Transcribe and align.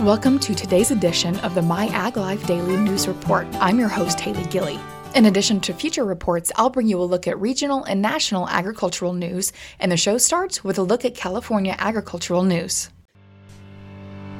Welcome 0.00 0.38
to 0.38 0.54
today's 0.54 0.90
edition 0.90 1.38
of 1.40 1.54
the 1.54 1.60
My 1.60 1.88
Ag 1.88 2.16
Life 2.16 2.46
Daily 2.46 2.78
News 2.78 3.06
Report. 3.06 3.46
I'm 3.56 3.78
your 3.78 3.90
host, 3.90 4.18
Haley 4.18 4.44
Gilly. 4.44 4.80
In 5.14 5.26
addition 5.26 5.60
to 5.60 5.74
future 5.74 6.06
reports, 6.06 6.50
I'll 6.56 6.70
bring 6.70 6.88
you 6.88 7.02
a 7.02 7.04
look 7.04 7.28
at 7.28 7.38
regional 7.38 7.84
and 7.84 8.00
national 8.00 8.48
agricultural 8.48 9.12
news, 9.12 9.52
and 9.78 9.92
the 9.92 9.98
show 9.98 10.16
starts 10.16 10.64
with 10.64 10.78
a 10.78 10.82
look 10.82 11.04
at 11.04 11.14
California 11.14 11.76
agricultural 11.78 12.44
news. 12.44 12.88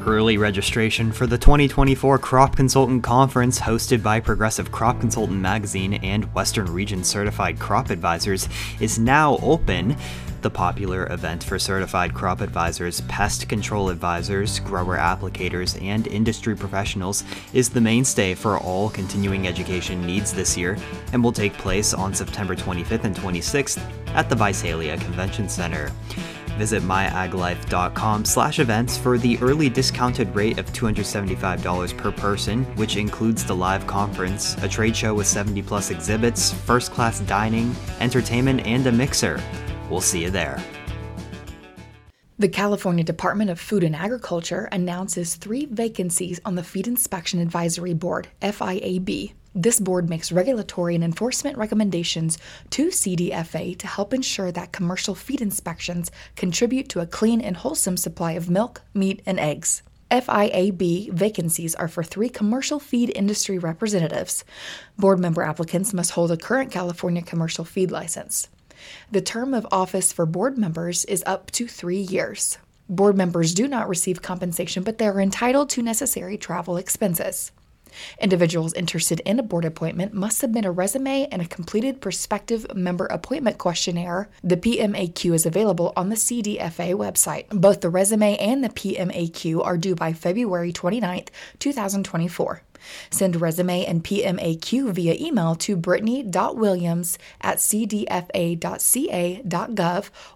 Early 0.06 0.38
registration 0.38 1.12
for 1.12 1.26
the 1.26 1.36
2024 1.36 2.18
Crop 2.18 2.56
Consultant 2.56 3.02
Conference, 3.02 3.60
hosted 3.60 4.02
by 4.02 4.18
Progressive 4.18 4.72
Crop 4.72 4.98
Consultant 4.98 5.40
Magazine 5.40 5.92
and 5.92 6.24
Western 6.32 6.72
Region 6.72 7.04
Certified 7.04 7.58
Crop 7.58 7.90
Advisors, 7.90 8.48
is 8.80 8.98
now 8.98 9.36
open. 9.42 9.94
The 10.42 10.50
popular 10.50 11.06
event 11.12 11.44
for 11.44 11.58
certified 11.58 12.14
crop 12.14 12.40
advisors, 12.40 13.02
pest 13.02 13.46
control 13.46 13.90
advisors, 13.90 14.58
grower 14.60 14.96
applicators, 14.96 15.80
and 15.82 16.06
industry 16.06 16.56
professionals 16.56 17.24
is 17.52 17.68
the 17.68 17.80
mainstay 17.80 18.34
for 18.34 18.56
all 18.58 18.88
continuing 18.88 19.46
education 19.46 20.06
needs 20.06 20.32
this 20.32 20.56
year 20.56 20.78
and 21.12 21.22
will 21.22 21.32
take 21.32 21.52
place 21.54 21.92
on 21.92 22.14
September 22.14 22.56
25th 22.56 23.04
and 23.04 23.14
26th 23.16 23.82
at 24.14 24.30
the 24.30 24.34
Visalia 24.34 24.96
Convention 24.96 25.46
Center. 25.46 25.92
Visit 26.56 26.82
myaglife.com 26.82 28.24
slash 28.24 28.60
events 28.60 28.96
for 28.96 29.18
the 29.18 29.38
early 29.42 29.68
discounted 29.68 30.34
rate 30.34 30.58
of 30.58 30.66
$275 30.72 31.96
per 31.98 32.12
person, 32.12 32.64
which 32.76 32.96
includes 32.96 33.44
the 33.44 33.54
live 33.54 33.86
conference, 33.86 34.56
a 34.62 34.68
trade 34.68 34.96
show 34.96 35.14
with 35.14 35.26
70 35.26 35.62
plus 35.62 35.90
exhibits, 35.90 36.52
first 36.52 36.92
class 36.92 37.20
dining, 37.20 37.74
entertainment, 38.00 38.66
and 38.66 38.86
a 38.86 38.92
mixer. 38.92 39.38
We'll 39.90 40.00
see 40.00 40.22
you 40.22 40.30
there. 40.30 40.62
The 42.38 42.48
California 42.48 43.04
Department 43.04 43.50
of 43.50 43.60
Food 43.60 43.84
and 43.84 43.94
Agriculture 43.94 44.66
announces 44.72 45.34
three 45.34 45.66
vacancies 45.66 46.40
on 46.44 46.54
the 46.54 46.62
Feed 46.62 46.86
Inspection 46.86 47.38
Advisory 47.38 47.92
Board, 47.92 48.28
FIAB. 48.40 49.34
This 49.54 49.80
board 49.80 50.08
makes 50.08 50.32
regulatory 50.32 50.94
and 50.94 51.02
enforcement 51.02 51.58
recommendations 51.58 52.38
to 52.70 52.86
CDFA 52.86 53.76
to 53.76 53.86
help 53.86 54.14
ensure 54.14 54.52
that 54.52 54.72
commercial 54.72 55.14
feed 55.14 55.42
inspections 55.42 56.10
contribute 56.36 56.88
to 56.90 57.00
a 57.00 57.06
clean 57.06 57.40
and 57.40 57.56
wholesome 57.56 57.96
supply 57.96 58.32
of 58.32 58.48
milk, 58.48 58.80
meat, 58.94 59.20
and 59.26 59.40
eggs. 59.40 59.82
FIAB 60.10 61.12
vacancies 61.12 61.74
are 61.74 61.88
for 61.88 62.02
three 62.02 62.28
commercial 62.28 62.80
feed 62.80 63.12
industry 63.16 63.58
representatives. 63.58 64.44
Board 64.96 65.18
member 65.18 65.42
applicants 65.42 65.92
must 65.92 66.12
hold 66.12 66.30
a 66.30 66.36
current 66.36 66.70
California 66.70 67.22
commercial 67.22 67.64
feed 67.64 67.90
license. 67.90 68.48
The 69.10 69.20
term 69.20 69.54
of 69.54 69.66
office 69.70 70.12
for 70.12 70.26
board 70.26 70.58
members 70.58 71.04
is 71.04 71.22
up 71.26 71.50
to 71.52 71.66
three 71.66 72.00
years. 72.00 72.58
Board 72.88 73.16
members 73.16 73.54
do 73.54 73.68
not 73.68 73.88
receive 73.88 74.22
compensation, 74.22 74.82
but 74.82 74.98
they 74.98 75.06
are 75.06 75.20
entitled 75.20 75.70
to 75.70 75.82
necessary 75.82 76.36
travel 76.36 76.76
expenses. 76.76 77.52
Individuals 78.20 78.72
interested 78.74 79.20
in 79.20 79.38
a 79.38 79.42
board 79.42 79.64
appointment 79.64 80.12
must 80.12 80.38
submit 80.38 80.64
a 80.64 80.70
resume 80.70 81.26
and 81.30 81.42
a 81.42 81.46
completed 81.46 82.00
prospective 82.00 82.74
member 82.74 83.06
appointment 83.06 83.58
questionnaire. 83.58 84.28
The 84.42 84.56
PMAQ 84.56 85.34
is 85.34 85.46
available 85.46 85.92
on 85.96 86.08
the 86.08 86.16
CDFA 86.16 86.94
website. 86.94 87.48
Both 87.50 87.80
the 87.80 87.90
resume 87.90 88.36
and 88.36 88.62
the 88.64 88.68
PMAQ 88.68 89.64
are 89.64 89.78
due 89.78 89.94
by 89.94 90.12
February 90.12 90.72
29, 90.72 91.24
2024. 91.58 92.62
Send 93.10 93.40
resume 93.40 93.84
and 93.84 94.02
PMAQ 94.02 94.92
via 94.92 95.14
email 95.14 95.54
to 95.56 95.76
brittany.williams 95.76 97.18
at 97.40 97.58
cdfa.ca.gov 97.58 98.60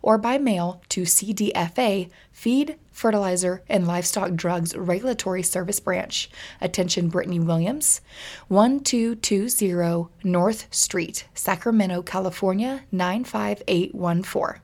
or 0.02 0.18
by 0.18 0.38
mail 0.38 0.82
to 0.90 1.02
CDFA 1.02 2.10
Feed, 2.32 2.76
Fertilizer, 2.94 3.62
and 3.68 3.86
Livestock 3.86 4.34
Drugs 4.34 4.74
Regulatory 4.74 5.42
Service 5.42 5.80
Branch. 5.80 6.30
Attention 6.60 7.08
Brittany 7.08 7.40
Williams, 7.40 8.00
1220 8.48 10.08
North 10.22 10.72
Street, 10.72 11.26
Sacramento, 11.34 12.02
California 12.02 12.84
95814. 12.92 14.62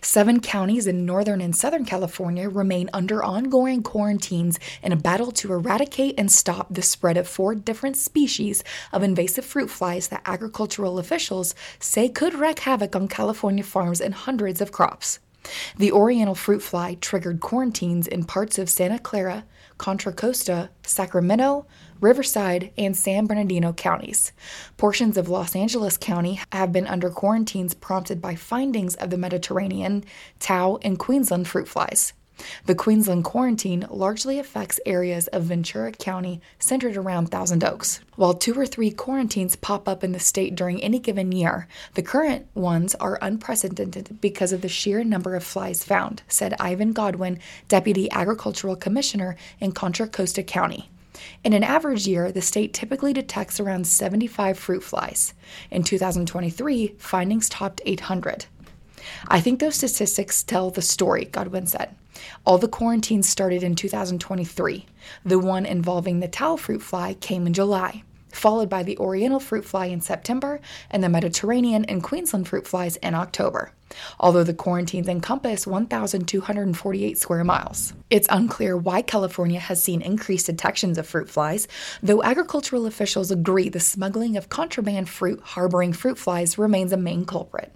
Seven 0.00 0.40
counties 0.40 0.86
in 0.86 1.04
northern 1.06 1.40
and 1.40 1.54
southern 1.54 1.84
California 1.84 2.48
remain 2.48 2.88
under 2.92 3.22
ongoing 3.22 3.82
quarantines 3.82 4.58
in 4.82 4.90
a 4.90 4.96
battle 4.96 5.30
to 5.32 5.52
eradicate 5.52 6.14
and 6.18 6.32
stop 6.32 6.66
the 6.70 6.82
spread 6.82 7.16
of 7.16 7.28
four 7.28 7.54
different 7.54 7.96
species 7.96 8.64
of 8.92 9.02
invasive 9.02 9.44
fruit 9.44 9.70
flies 9.70 10.08
that 10.08 10.22
agricultural 10.24 10.98
officials 10.98 11.54
say 11.78 12.08
could 12.08 12.34
wreak 12.34 12.60
havoc 12.60 12.96
on 12.96 13.06
California 13.06 13.62
farms 13.62 14.00
and 14.00 14.14
hundreds 14.14 14.60
of 14.60 14.72
crops. 14.72 15.20
The 15.76 15.92
Oriental 15.92 16.34
fruit 16.34 16.62
fly 16.62 16.94
triggered 16.94 17.40
quarantines 17.40 18.06
in 18.06 18.24
parts 18.24 18.58
of 18.58 18.68
Santa 18.68 18.98
Clara, 18.98 19.44
Contra 19.78 20.12
Costa, 20.12 20.70
Sacramento, 20.82 21.66
Riverside, 22.00 22.72
and 22.76 22.96
San 22.96 23.26
Bernardino 23.26 23.72
counties. 23.72 24.32
Portions 24.76 25.16
of 25.16 25.28
Los 25.28 25.54
Angeles 25.54 25.96
County 25.96 26.40
have 26.52 26.72
been 26.72 26.86
under 26.86 27.10
quarantines 27.10 27.74
prompted 27.74 28.20
by 28.20 28.34
findings 28.34 28.94
of 28.96 29.10
the 29.10 29.18
Mediterranean, 29.18 30.04
Tau, 30.40 30.78
and 30.82 30.98
Queensland 30.98 31.46
fruit 31.48 31.68
flies. 31.68 32.12
The 32.66 32.74
Queensland 32.74 33.24
quarantine 33.24 33.86
largely 33.90 34.38
affects 34.38 34.80
areas 34.86 35.26
of 35.28 35.44
Ventura 35.44 35.92
County 35.92 36.40
centered 36.58 36.96
around 36.96 37.26
Thousand 37.26 37.64
Oaks. 37.64 38.00
While 38.16 38.34
two 38.34 38.54
or 38.54 38.66
three 38.66 38.90
quarantines 38.90 39.56
pop 39.56 39.88
up 39.88 40.04
in 40.04 40.12
the 40.12 40.20
state 40.20 40.54
during 40.54 40.82
any 40.82 40.98
given 40.98 41.32
year, 41.32 41.68
the 41.94 42.02
current 42.02 42.46
ones 42.54 42.94
are 42.96 43.18
unprecedented 43.22 44.18
because 44.20 44.52
of 44.52 44.60
the 44.60 44.68
sheer 44.68 45.04
number 45.04 45.34
of 45.34 45.44
flies 45.44 45.84
found, 45.84 46.22
said 46.28 46.54
Ivan 46.60 46.92
Godwin, 46.92 47.38
Deputy 47.68 48.10
Agricultural 48.10 48.76
Commissioner 48.76 49.36
in 49.60 49.72
Contra 49.72 50.08
Costa 50.08 50.42
County. 50.42 50.88
In 51.44 51.52
an 51.52 51.64
average 51.64 52.06
year, 52.06 52.30
the 52.30 52.42
state 52.42 52.72
typically 52.72 53.12
detects 53.12 53.58
around 53.58 53.86
75 53.86 54.58
fruit 54.58 54.82
flies. 54.82 55.34
In 55.70 55.82
2023, 55.82 56.94
findings 56.98 57.48
topped 57.48 57.80
800. 57.84 58.46
I 59.28 59.40
think 59.40 59.60
those 59.60 59.76
statistics 59.76 60.42
tell 60.42 60.70
the 60.70 60.82
story, 60.82 61.26
Godwin 61.26 61.66
said. 61.66 61.94
All 62.44 62.58
the 62.58 62.68
quarantines 62.68 63.28
started 63.28 63.62
in 63.62 63.74
2023. 63.74 64.86
The 65.24 65.38
one 65.38 65.66
involving 65.66 66.20
the 66.20 66.28
tau 66.28 66.56
fruit 66.56 66.82
fly 66.82 67.14
came 67.14 67.46
in 67.46 67.52
July, 67.52 68.02
followed 68.30 68.68
by 68.68 68.82
the 68.82 68.98
Oriental 68.98 69.40
fruit 69.40 69.64
fly 69.64 69.86
in 69.86 70.00
September 70.00 70.60
and 70.90 71.02
the 71.02 71.08
Mediterranean 71.08 71.84
and 71.84 72.02
Queensland 72.02 72.48
fruit 72.48 72.66
flies 72.66 72.96
in 72.96 73.14
October 73.14 73.72
although 74.20 74.44
the 74.44 74.54
quarantines 74.54 75.08
encompass 75.08 75.66
1,248 75.66 77.18
square 77.18 77.44
miles. 77.44 77.92
It's 78.10 78.28
unclear 78.30 78.76
why 78.76 79.02
California 79.02 79.60
has 79.60 79.82
seen 79.82 80.02
increased 80.02 80.46
detections 80.46 80.98
of 80.98 81.06
fruit 81.06 81.28
flies, 81.28 81.68
though 82.02 82.22
agricultural 82.22 82.86
officials 82.86 83.30
agree 83.30 83.68
the 83.68 83.80
smuggling 83.80 84.36
of 84.36 84.48
contraband 84.48 85.08
fruit 85.08 85.40
harboring 85.42 85.92
fruit 85.92 86.18
flies 86.18 86.58
remains 86.58 86.92
a 86.92 86.96
main 86.96 87.24
culprit. 87.24 87.72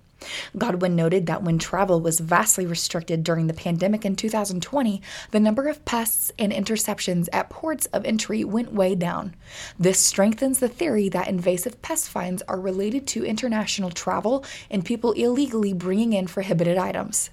Godwin 0.57 0.97
noted 0.97 1.27
that 1.27 1.43
when 1.43 1.59
travel 1.59 2.01
was 2.01 2.21
vastly 2.21 2.67
restricted 2.67 3.25
during 3.25 3.47
the 3.47 3.55
pandemic 3.55 4.05
in 4.05 4.17
2020, 4.17 5.03
the 5.31 5.41
number 5.41 5.69
of 5.69 5.85
pests 5.85 6.33
and 6.39 6.53
interceptions 6.53 7.29
at 7.33 7.51
ports 7.51 7.87
of 7.87 8.05
entry 8.05 8.45
went 8.45 8.73
way 8.73 8.95
down. 8.95 9.35
This 9.79 9.99
strengthens 9.99 10.59
the 10.59 10.69
theory 10.69 11.09
that 11.11 11.29
invasive 11.29 11.81
pest 11.83 12.09
finds 12.09 12.43
are 12.43 12.61
related 12.61 13.07
to 13.09 13.25
international 13.25 13.91
travel 13.91 14.45
and 14.71 14.85
people 14.85 15.13
illegally 15.13 15.73
bringing 15.73 16.13
in 16.13 16.27
prohibited 16.27 16.79
items. 16.79 17.31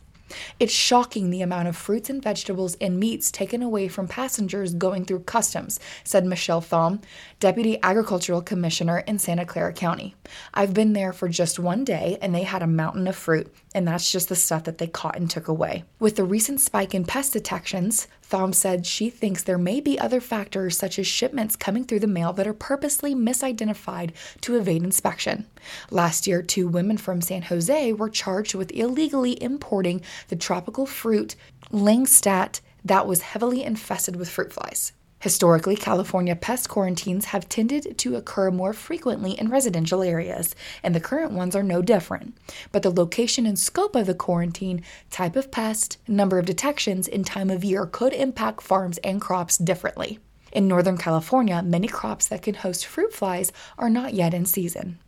It's 0.60 0.74
shocking 0.74 1.30
the 1.30 1.42
amount 1.42 1.68
of 1.68 1.78
fruits 1.78 2.10
and 2.10 2.22
vegetables 2.22 2.76
and 2.80 3.00
meats 3.00 3.32
taken 3.32 3.64
away 3.64 3.88
from 3.88 4.08
passengers 4.08 4.74
going 4.74 5.06
through 5.06 5.22
customs, 5.22 5.80
said 6.04 6.26
Michelle 6.26 6.62
Thom, 6.62 7.02
Deputy 7.40 7.80
Agricultural 7.82 8.42
Commissioner 8.42 8.98
in 9.00 9.18
Santa 9.18 9.46
Clara 9.46 9.72
County. 9.72 10.14
I've 10.54 10.74
been 10.74 10.92
there 10.92 11.14
for 11.14 11.30
just 11.30 11.58
one 11.58 11.86
day 11.86 12.18
and 12.22 12.36
they 12.36 12.44
had 12.44 12.62
a 12.62 12.68
mountain 12.68 13.08
of 13.08 13.16
fruit, 13.16 13.50
and 13.74 13.88
that's 13.88 14.12
just 14.12 14.28
the 14.28 14.36
stuff 14.36 14.66
that 14.66 14.78
they 14.78 14.88
caught 14.88 15.16
and 15.16 15.30
took 15.30 15.48
away. 15.48 15.86
With 16.00 16.18
the 16.18 16.26
recent 16.26 16.60
spike 16.60 16.94
in 16.94 17.06
pest 17.06 17.32
detections, 17.32 18.10
Thom 18.24 18.52
said 18.52 18.86
she 18.86 19.10
thinks 19.10 19.42
there 19.42 19.58
may 19.58 19.80
be 19.80 19.98
other 19.98 20.20
factors 20.20 20.78
such 20.78 21.00
as 21.00 21.08
shipments 21.08 21.56
coming 21.56 21.86
through 21.86 22.02
the 22.02 22.08
mail 22.08 22.34
that 22.34 22.46
are 22.46 22.54
purposely 22.54 23.16
misidentified 23.16 24.12
to 24.42 24.58
evade 24.58 24.84
inspection. 24.84 25.48
Last 25.92 26.28
year, 26.28 26.42
two 26.42 26.68
women 26.68 26.98
from 26.98 27.22
San 27.22 27.44
Jose 27.44 27.94
were 27.94 28.10
charged 28.10 28.54
with 28.54 28.72
illegally 28.72 29.42
importing 29.42 30.02
the 30.28 30.36
tropical 30.36 30.86
fruit 30.86 31.38
Langsat 31.72 32.60
that 32.84 33.08
was 33.08 33.22
heavily 33.22 33.64
infested 33.64 34.18
with 34.18 34.30
fruit 34.30 34.52
flies. 34.52 34.92
Historically, 35.20 35.76
California 35.76 36.34
pest 36.34 36.70
quarantines 36.70 37.26
have 37.26 37.50
tended 37.50 37.98
to 37.98 38.16
occur 38.16 38.50
more 38.52 38.72
frequently 38.72 39.38
in 39.38 39.50
residential 39.50 40.02
areas, 40.02 40.56
and 40.82 40.96
the 40.96 41.00
current 41.02 41.34
ones 41.34 41.58
are 41.58 41.64
no 41.64 41.82
different. 41.82 42.38
But 42.72 42.84
the 42.84 42.90
location 42.90 43.46
and 43.46 43.60
scope 43.60 43.96
of 43.96 44.08
the 44.08 44.14
quarantine, 44.14 44.82
type 45.12 45.36
of 45.36 45.52
pest, 45.52 45.98
number 46.08 46.40
of 46.40 46.46
detections, 46.46 47.08
and 47.08 47.26
time 47.26 47.50
of 47.50 47.66
year 47.66 47.86
could 47.86 48.14
impact 48.14 48.62
farms 48.62 48.98
and 49.00 49.20
crops 49.20 49.58
differently. 49.58 50.20
In 50.54 50.68
Northern 50.68 50.98
California, 50.98 51.62
many 51.62 51.88
crops 51.88 52.28
that 52.28 52.42
can 52.42 52.56
host 52.56 52.86
fruit 52.86 53.14
flies 53.14 53.52
are 53.78 53.90
not 53.90 54.14
yet 54.14 54.34
in 54.34 54.46
season. 54.46 55.00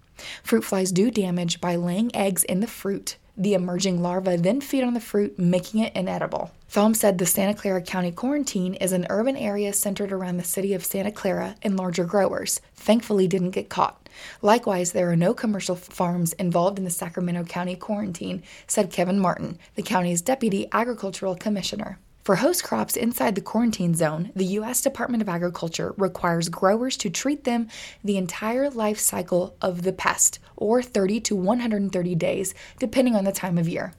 Fruit 0.43 0.63
flies 0.63 0.91
do 0.91 1.09
damage 1.09 1.61
by 1.61 1.75
laying 1.75 2.15
eggs 2.15 2.43
in 2.43 2.59
the 2.59 2.67
fruit, 2.67 3.15
The 3.37 3.53
emerging 3.53 4.01
larvae 4.01 4.35
then 4.35 4.61
feed 4.61 4.83
on 4.83 4.93
the 4.93 4.99
fruit, 4.99 5.39
making 5.39 5.81
it 5.81 5.95
inedible. 5.95 6.51
Thom 6.69 6.93
said 6.93 7.17
the 7.17 7.25
Santa 7.25 7.53
Clara 7.53 7.81
County 7.81 8.11
quarantine 8.11 8.75
is 8.75 8.91
an 8.91 9.07
urban 9.09 9.37
area 9.37 9.73
centered 9.73 10.11
around 10.11 10.37
the 10.37 10.43
city 10.43 10.73
of 10.73 10.85
Santa 10.85 11.11
Clara 11.11 11.55
and 11.61 11.77
larger 11.77 12.03
growers. 12.03 12.61
Thankfully, 12.75 13.27
didn't 13.27 13.51
get 13.51 13.69
caught. 13.69 14.09
Likewise, 14.41 14.91
there 14.91 15.09
are 15.09 15.15
no 15.15 15.33
commercial 15.33 15.75
farms 15.75 16.33
involved 16.33 16.77
in 16.77 16.85
the 16.85 16.91
Sacramento 16.91 17.45
County 17.45 17.75
quarantine, 17.75 18.43
said 18.67 18.91
Kevin 18.91 19.19
Martin, 19.19 19.57
the 19.75 19.81
county's 19.81 20.21
deputy 20.21 20.67
agricultural 20.71 21.35
commissioner. 21.35 21.99
For 22.23 22.35
host 22.35 22.63
crops 22.63 22.95
inside 22.95 23.33
the 23.33 23.41
quarantine 23.41 23.95
zone, 23.95 24.31
the 24.35 24.45
U.S. 24.45 24.81
Department 24.81 25.23
of 25.23 25.29
Agriculture 25.29 25.95
requires 25.97 26.49
growers 26.49 26.95
to 26.97 27.09
treat 27.09 27.45
them 27.45 27.67
the 28.03 28.17
entire 28.17 28.69
life 28.69 28.99
cycle 28.99 29.55
of 29.59 29.81
the 29.81 29.91
pest, 29.91 30.37
or 30.55 30.83
30 30.83 31.19
to 31.21 31.35
130 31.35 32.15
days, 32.15 32.53
depending 32.77 33.15
on 33.15 33.23
the 33.23 33.31
time 33.31 33.57
of 33.57 33.67
year. 33.67 33.93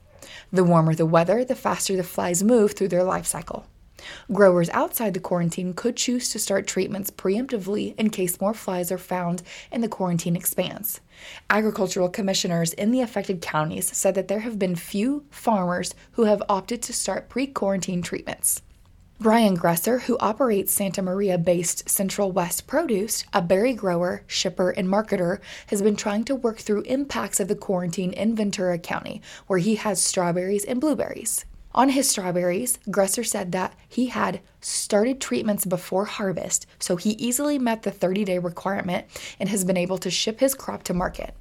The 0.53 0.63
warmer 0.63 0.95
the 0.95 1.05
weather, 1.05 1.43
the 1.43 1.55
faster 1.55 1.97
the 1.97 2.03
flies 2.03 2.43
move 2.43 2.71
through 2.73 2.87
their 2.87 3.03
life 3.03 3.25
cycle. 3.25 3.65
Growers 4.31 4.69
outside 4.69 5.13
the 5.13 5.19
quarantine 5.19 5.73
could 5.73 5.95
choose 5.95 6.29
to 6.29 6.39
start 6.39 6.67
treatments 6.67 7.11
preemptively 7.11 7.95
in 7.97 8.09
case 8.09 8.41
more 8.41 8.53
flies 8.53 8.91
are 8.91 8.97
found 8.97 9.43
and 9.71 9.83
the 9.83 9.87
quarantine 9.87 10.35
expands. 10.35 11.01
Agricultural 11.49 12.09
commissioners 12.09 12.73
in 12.73 12.91
the 12.91 13.01
affected 13.01 13.41
counties 13.41 13.95
said 13.95 14.15
that 14.15 14.27
there 14.27 14.41
have 14.41 14.59
been 14.59 14.75
few 14.75 15.25
farmers 15.29 15.93
who 16.13 16.23
have 16.23 16.43
opted 16.49 16.81
to 16.81 16.93
start 16.93 17.29
pre 17.29 17.47
quarantine 17.47 18.01
treatments. 18.01 18.61
Brian 19.19 19.55
Gresser, 19.55 20.01
who 20.01 20.17
operates 20.17 20.73
Santa 20.73 21.01
Maria 21.01 21.37
based 21.37 21.87
Central 21.87 22.31
West 22.31 22.67
Produce, 22.67 23.23
a 23.31 23.41
berry 23.41 23.73
grower, 23.73 24.23
shipper, 24.27 24.71
and 24.71 24.89
marketer, 24.89 25.39
has 25.67 25.81
been 25.81 25.95
trying 25.95 26.25
to 26.25 26.35
work 26.35 26.57
through 26.57 26.81
impacts 26.81 27.39
of 27.39 27.47
the 27.47 27.55
quarantine 27.55 28.11
in 28.11 28.35
Ventura 28.35 28.77
County, 28.77 29.21
where 29.47 29.59
he 29.59 29.75
has 29.75 30.03
strawberries 30.03 30.65
and 30.65 30.81
blueberries. 30.81 31.45
On 31.75 31.89
his 31.89 32.07
strawberries, 32.07 32.77
Gresser 32.89 33.25
said 33.25 33.51
that 33.51 33.73
he 33.89 34.07
had 34.07 34.41
started 34.61 35.19
treatments 35.19 35.65
before 35.65 36.05
harvest, 36.05 36.67
so 36.77 36.97
he 36.97 37.11
easily 37.11 37.57
met 37.57 37.81
the 37.81 37.91
30 37.91 38.25
day 38.25 38.37
requirement 38.37 39.05
and 39.39 39.49
has 39.49 39.65
been 39.65 39.77
able 39.77 39.97
to 39.99 40.11
ship 40.11 40.39
his 40.39 40.53
crop 40.53 40.83
to 40.83 40.93
market. 40.93 41.33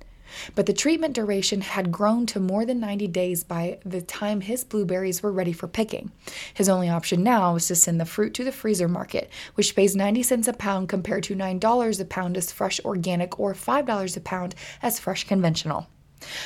But 0.55 0.65
the 0.65 0.73
treatment 0.73 1.15
duration 1.15 1.61
had 1.61 1.93
grown 1.93 2.25
to 2.27 2.41
more 2.41 2.65
than 2.65 2.81
90 2.81 3.09
days 3.09 3.45
by 3.45 3.79
the 3.85 4.01
time 4.01 4.41
his 4.41 4.65
blueberries 4.65 5.23
were 5.23 5.33
ready 5.33 5.53
for 5.53 5.69
picking. 5.69 6.11
His 6.55 6.69
only 6.69 6.89
option 6.89 7.23
now 7.23 7.53
was 7.53 7.67
to 7.69 7.75
send 7.75 8.01
the 8.01 8.07
fruit 8.07 8.33
to 8.35 8.45
the 8.45 8.53
freezer 8.53 8.89
market, 8.89 9.31
which 9.55 9.77
pays 9.77 9.95
90 9.95 10.23
cents 10.23 10.49
a 10.49 10.55
pound 10.55 10.89
compared 10.89 11.25
to 11.25 11.37
$9 11.37 12.01
a 12.01 12.05
pound 12.07 12.37
as 12.39 12.51
fresh 12.51 12.81
organic 12.85 13.39
or 13.39 13.53
$5 13.53 14.17
a 14.17 14.21
pound 14.21 14.55
as 14.81 14.99
fresh 14.99 15.25
conventional. 15.25 15.89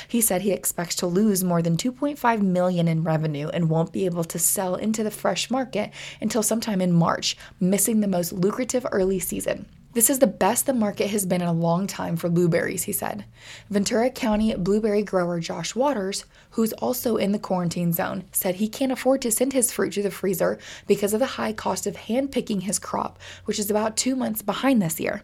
He 0.07 0.21
said 0.21 0.41
he 0.41 0.51
expects 0.51 0.95
to 0.95 1.07
lose 1.07 1.43
more 1.43 1.61
than 1.61 1.77
2.5 1.77 2.41
million 2.41 2.87
in 2.87 3.03
revenue 3.03 3.49
and 3.49 3.69
won't 3.69 3.93
be 3.93 4.05
able 4.05 4.23
to 4.25 4.39
sell 4.39 4.75
into 4.75 5.03
the 5.03 5.11
fresh 5.11 5.49
market 5.49 5.91
until 6.21 6.43
sometime 6.43 6.81
in 6.81 6.93
March, 6.93 7.37
missing 7.59 7.99
the 7.99 8.07
most 8.07 8.31
lucrative 8.31 8.85
early 8.91 9.19
season. 9.19 9.67
This 9.97 10.11
is 10.11 10.19
the 10.19 10.27
best 10.27 10.67
the 10.67 10.73
market 10.73 11.09
has 11.09 11.25
been 11.25 11.41
in 11.41 11.47
a 11.47 11.51
long 11.51 11.87
time 11.87 12.17
for 12.17 12.29
blueberries, 12.29 12.83
he 12.83 12.91
said. 12.91 13.25
Ventura 13.71 14.11
County 14.11 14.53
blueberry 14.55 15.01
grower 15.01 15.39
Josh 15.39 15.73
Waters, 15.73 16.25
who's 16.51 16.71
also 16.73 17.17
in 17.17 17.31
the 17.31 17.39
quarantine 17.39 17.91
zone, 17.91 18.25
said 18.31 18.55
he 18.55 18.67
can't 18.67 18.91
afford 18.91 19.23
to 19.23 19.31
send 19.31 19.53
his 19.53 19.71
fruit 19.71 19.93
to 19.93 20.03
the 20.03 20.11
freezer 20.11 20.59
because 20.85 21.15
of 21.15 21.19
the 21.19 21.25
high 21.25 21.51
cost 21.51 21.87
of 21.87 21.95
hand 21.95 22.31
picking 22.31 22.61
his 22.61 22.77
crop, 22.77 23.17
which 23.45 23.57
is 23.57 23.71
about 23.71 23.97
two 23.97 24.15
months 24.15 24.43
behind 24.43 24.83
this 24.83 24.99
year. 24.99 25.23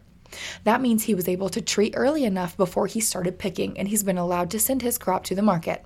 That 0.64 0.82
means 0.82 1.04
he 1.04 1.16
was 1.16 1.28
able 1.28 1.50
to 1.50 1.62
treat 1.62 1.94
early 1.96 2.24
enough 2.24 2.58
before 2.58 2.88
he 2.88 3.00
started 3.00 3.40
picking, 3.40 3.78
and 3.78 3.88
he's 3.88 4.04
been 4.04 4.18
allowed 4.18 4.50
to 4.52 4.60
send 4.60 4.82
his 4.82 4.98
crop 4.98 5.24
to 5.26 5.36
the 5.36 5.42
market. 5.42 5.86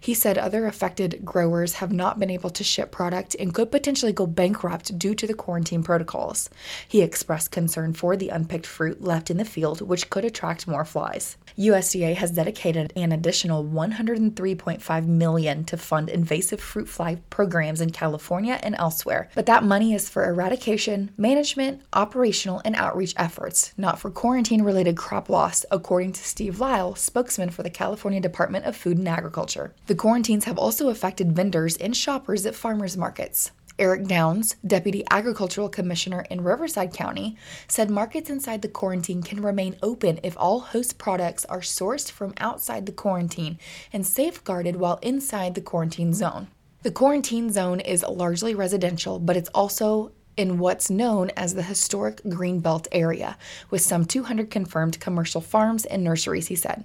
He 0.00 0.14
said 0.14 0.38
other 0.38 0.66
affected 0.66 1.24
growers 1.24 1.74
have 1.74 1.92
not 1.92 2.18
been 2.18 2.30
able 2.30 2.50
to 2.50 2.64
ship 2.64 2.90
product 2.90 3.36
and 3.38 3.54
could 3.54 3.70
potentially 3.70 4.12
go 4.12 4.26
bankrupt 4.26 4.98
due 4.98 5.14
to 5.14 5.26
the 5.26 5.34
quarantine 5.34 5.82
protocols. 5.82 6.50
He 6.86 7.02
expressed 7.02 7.50
concern 7.50 7.92
for 7.92 8.16
the 8.16 8.28
unpicked 8.28 8.66
fruit 8.66 9.02
left 9.02 9.30
in 9.30 9.36
the 9.36 9.44
field, 9.44 9.80
which 9.80 10.10
could 10.10 10.24
attract 10.24 10.68
more 10.68 10.84
flies. 10.84 11.36
USDA 11.58 12.14
has 12.16 12.32
dedicated 12.32 12.92
an 12.96 13.12
additional 13.12 13.64
103.5 13.64 15.06
million 15.06 15.64
to 15.64 15.76
fund 15.76 16.08
invasive 16.08 16.60
fruit 16.60 16.88
fly 16.88 17.18
programs 17.30 17.80
in 17.80 17.90
California 17.90 18.60
and 18.62 18.74
elsewhere, 18.78 19.28
but 19.34 19.46
that 19.46 19.64
money 19.64 19.94
is 19.94 20.08
for 20.08 20.28
eradication, 20.28 21.10
management, 21.16 21.80
operational, 21.92 22.60
and 22.64 22.76
outreach 22.76 23.14
efforts, 23.16 23.72
not 23.76 23.98
for 23.98 24.10
quarantine-related 24.10 24.96
crop 24.96 25.28
loss, 25.28 25.64
according 25.70 26.12
to 26.12 26.24
Steve 26.24 26.60
Lyle, 26.60 26.94
spokesman 26.94 27.50
for 27.50 27.62
the 27.62 27.70
California 27.70 28.20
Department 28.20 28.64
of 28.64 28.76
Food 28.76 28.98
and 28.98 29.08
Agriculture. 29.08 29.65
The 29.86 29.94
quarantines 29.94 30.44
have 30.44 30.58
also 30.58 30.88
affected 30.88 31.36
vendors 31.36 31.76
and 31.76 31.96
shoppers 31.96 32.46
at 32.46 32.54
farmers 32.54 32.96
markets. 32.96 33.50
Eric 33.78 34.06
Downs, 34.06 34.56
Deputy 34.66 35.04
Agricultural 35.10 35.68
Commissioner 35.68 36.24
in 36.30 36.42
Riverside 36.42 36.94
County, 36.94 37.36
said 37.68 37.90
markets 37.90 38.30
inside 38.30 38.62
the 38.62 38.68
quarantine 38.68 39.22
can 39.22 39.42
remain 39.42 39.76
open 39.82 40.18
if 40.22 40.34
all 40.38 40.60
host 40.60 40.96
products 40.96 41.44
are 41.44 41.60
sourced 41.60 42.10
from 42.10 42.32
outside 42.38 42.86
the 42.86 42.92
quarantine 42.92 43.58
and 43.92 44.06
safeguarded 44.06 44.76
while 44.76 44.98
inside 45.02 45.54
the 45.54 45.60
quarantine 45.60 46.14
zone. 46.14 46.48
The 46.84 46.90
quarantine 46.90 47.50
zone 47.50 47.80
is 47.80 48.02
largely 48.02 48.54
residential, 48.54 49.18
but 49.18 49.36
it's 49.36 49.50
also 49.50 50.12
in 50.36 50.58
what's 50.58 50.90
known 50.90 51.30
as 51.36 51.54
the 51.54 51.62
historic 51.62 52.22
Greenbelt 52.24 52.86
area, 52.92 53.36
with 53.70 53.82
some 53.82 54.04
200 54.04 54.50
confirmed 54.50 55.00
commercial 55.00 55.40
farms 55.40 55.84
and 55.84 56.04
nurseries, 56.04 56.48
he 56.48 56.56
said. 56.56 56.84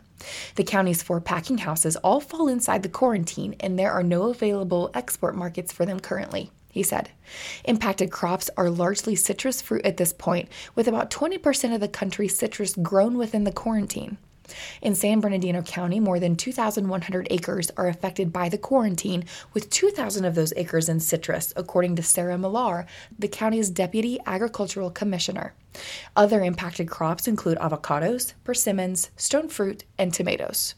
The 0.55 0.63
county's 0.63 1.03
four 1.03 1.19
packing 1.19 1.59
houses 1.59 1.95
all 1.97 2.19
fall 2.19 2.47
inside 2.47 2.83
the 2.83 2.89
quarantine, 2.89 3.55
and 3.59 3.77
there 3.77 3.91
are 3.91 4.03
no 4.03 4.29
available 4.29 4.91
export 4.93 5.35
markets 5.35 5.73
for 5.73 5.85
them 5.85 5.99
currently 5.99 6.51
he 6.71 6.83
said. 6.83 7.09
Impacted 7.65 8.11
crops 8.11 8.49
are 8.57 8.69
largely 8.69 9.15
citrus 9.15 9.61
fruit 9.61 9.85
at 9.85 9.97
this 9.97 10.13
point, 10.13 10.49
with 10.73 10.87
about 10.87 11.11
20% 11.11 11.75
of 11.75 11.81
the 11.81 11.87
country's 11.87 12.37
citrus 12.37 12.75
grown 12.75 13.17
within 13.17 13.43
the 13.43 13.51
quarantine. 13.51 14.17
In 14.81 14.95
San 14.95 15.19
Bernardino 15.19 15.61
County, 15.61 15.99
more 15.99 16.19
than 16.19 16.35
2,100 16.35 17.27
acres 17.29 17.71
are 17.77 17.87
affected 17.87 18.31
by 18.33 18.49
the 18.49 18.57
quarantine, 18.57 19.25
with 19.53 19.69
2,000 19.69 20.25
of 20.25 20.35
those 20.35 20.53
acres 20.55 20.89
in 20.89 20.99
citrus, 20.99 21.53
according 21.55 21.95
to 21.95 22.03
Sarah 22.03 22.37
Millar, 22.37 22.85
the 23.17 23.27
county's 23.27 23.69
deputy 23.69 24.19
agricultural 24.25 24.91
commissioner. 24.91 25.53
Other 26.15 26.43
impacted 26.43 26.89
crops 26.89 27.27
include 27.27 27.57
avocados, 27.59 28.33
persimmons, 28.43 29.09
stone 29.15 29.47
fruit, 29.47 29.83
and 29.97 30.13
tomatoes. 30.13 30.75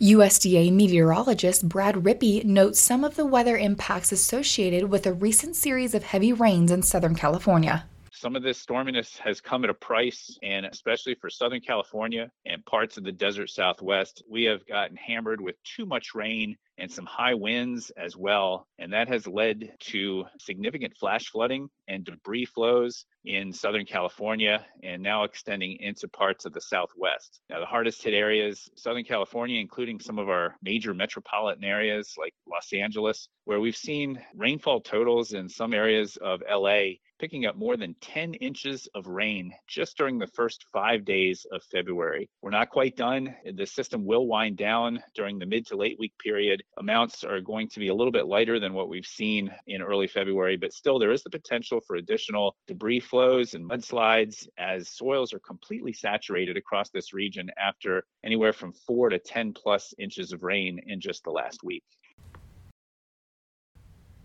USDA 0.00 0.72
meteorologist 0.72 1.68
Brad 1.68 1.94
Rippey 1.96 2.44
notes 2.44 2.80
some 2.80 3.04
of 3.04 3.16
the 3.16 3.24
weather 3.24 3.56
impacts 3.56 4.12
associated 4.12 4.90
with 4.90 5.06
a 5.06 5.12
recent 5.12 5.56
series 5.56 5.94
of 5.94 6.02
heavy 6.02 6.32
rains 6.32 6.70
in 6.70 6.82
Southern 6.82 7.14
California. 7.14 7.86
Some 8.22 8.36
of 8.36 8.44
this 8.44 8.64
storminess 8.64 9.18
has 9.18 9.40
come 9.40 9.64
at 9.64 9.70
a 9.70 9.74
price, 9.74 10.38
and 10.44 10.64
especially 10.64 11.16
for 11.16 11.28
Southern 11.28 11.60
California 11.60 12.30
and 12.46 12.64
parts 12.64 12.96
of 12.96 13.02
the 13.02 13.10
desert 13.10 13.50
Southwest, 13.50 14.22
we 14.30 14.44
have 14.44 14.64
gotten 14.64 14.96
hammered 14.96 15.40
with 15.40 15.60
too 15.64 15.86
much 15.86 16.14
rain 16.14 16.56
and 16.78 16.90
some 16.90 17.06
high 17.06 17.34
winds 17.34 17.90
as 17.96 18.16
well. 18.16 18.66
And 18.78 18.92
that 18.92 19.08
has 19.08 19.26
led 19.26 19.72
to 19.90 20.24
significant 20.38 20.96
flash 20.96 21.26
flooding 21.28 21.68
and 21.88 22.04
debris 22.04 22.46
flows 22.46 23.04
in 23.24 23.52
Southern 23.52 23.84
California 23.84 24.64
and 24.82 25.02
now 25.02 25.24
extending 25.24 25.76
into 25.80 26.08
parts 26.08 26.44
of 26.44 26.52
the 26.52 26.60
Southwest. 26.60 27.40
Now, 27.48 27.60
the 27.60 27.66
hardest 27.66 28.02
hit 28.02 28.14
areas, 28.14 28.68
Southern 28.76 29.04
California, 29.04 29.60
including 29.60 30.00
some 30.00 30.18
of 30.18 30.28
our 30.28 30.56
major 30.62 30.94
metropolitan 30.94 31.64
areas 31.64 32.14
like 32.18 32.34
Los 32.50 32.72
Angeles, 32.72 33.28
where 33.44 33.60
we've 33.60 33.76
seen 33.76 34.20
rainfall 34.34 34.80
totals 34.80 35.32
in 35.32 35.48
some 35.48 35.72
areas 35.72 36.16
of 36.16 36.42
LA 36.50 36.94
picking 37.22 37.46
up 37.46 37.54
more 37.54 37.76
than 37.76 37.94
10 38.00 38.34
inches 38.34 38.88
of 38.96 39.06
rain 39.06 39.52
just 39.68 39.96
during 39.96 40.18
the 40.18 40.26
first 40.26 40.64
five 40.72 41.04
days 41.04 41.46
of 41.52 41.62
February. 41.70 42.28
We're 42.42 42.50
not 42.50 42.70
quite 42.70 42.96
done. 42.96 43.32
The 43.54 43.64
system 43.64 44.04
will 44.04 44.26
wind 44.26 44.56
down 44.56 45.00
during 45.14 45.38
the 45.38 45.46
mid 45.46 45.66
to 45.68 45.76
late 45.76 45.96
week 46.00 46.14
period. 46.18 46.61
Amounts 46.78 47.24
are 47.24 47.40
going 47.40 47.68
to 47.68 47.80
be 47.80 47.88
a 47.88 47.94
little 47.94 48.12
bit 48.12 48.26
lighter 48.26 48.58
than 48.58 48.74
what 48.74 48.88
we've 48.88 49.06
seen 49.06 49.52
in 49.66 49.82
early 49.82 50.06
February, 50.06 50.56
but 50.56 50.72
still 50.72 50.98
there 50.98 51.12
is 51.12 51.22
the 51.22 51.30
potential 51.30 51.80
for 51.80 51.96
additional 51.96 52.56
debris 52.66 53.00
flows 53.00 53.54
and 53.54 53.68
mudslides 53.68 54.48
as 54.58 54.88
soils 54.88 55.32
are 55.32 55.38
completely 55.40 55.92
saturated 55.92 56.56
across 56.56 56.90
this 56.90 57.12
region 57.12 57.50
after 57.58 58.04
anywhere 58.24 58.52
from 58.52 58.72
four 58.72 59.08
to 59.08 59.18
10 59.18 59.52
plus 59.52 59.94
inches 59.98 60.32
of 60.32 60.42
rain 60.42 60.80
in 60.86 61.00
just 61.00 61.24
the 61.24 61.30
last 61.30 61.62
week. 61.62 61.84